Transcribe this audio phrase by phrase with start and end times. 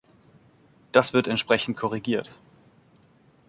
[0.93, 2.33] Das wird entsprechend korrigiert.